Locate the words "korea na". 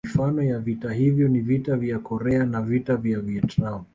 1.99-2.61